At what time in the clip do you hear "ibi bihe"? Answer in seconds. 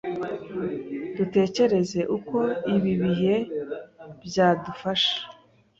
2.75-3.35